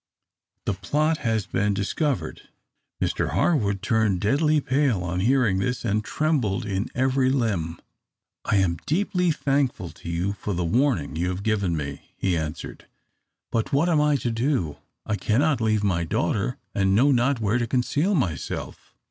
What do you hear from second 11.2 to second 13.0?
have given me," he answered.